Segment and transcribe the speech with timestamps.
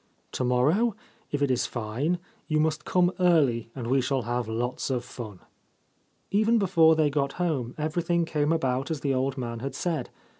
[0.31, 0.95] To morrow,
[1.31, 2.17] if it is fine,
[2.47, 5.41] you must come early, and we shall have lots of fun.'
[6.31, 10.09] Even before they got home everything came about as the old man had said.